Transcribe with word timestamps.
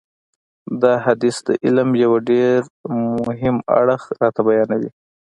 دا 0.81 0.93
حدیث 1.05 1.37
د 1.47 1.49
علم 1.63 1.89
یو 2.03 2.13
ډېر 2.29 2.59
مهم 3.25 3.55
اړخ 3.79 4.01
راته 4.21 4.41
بیانوي. 4.47 4.89